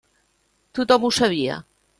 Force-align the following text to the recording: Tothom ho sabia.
Tothom 0.79 1.07
ho 1.09 1.15
sabia. 1.21 1.63